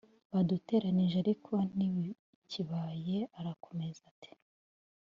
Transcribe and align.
baduteranije 0.31 1.15
ariko 1.23 1.53
ntibikibaye.” 1.75 3.17
arakomeza 3.39 4.01
ati 4.11 4.31